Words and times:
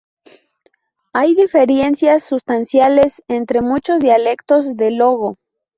Hay 1.13 1.35
diferencias 1.35 2.23
sustanciales 2.23 3.21
entre 3.27 3.61
muchos 3.61 3.99
dialectos 3.99 4.75
de 4.75 4.89
Logo. 4.89 5.37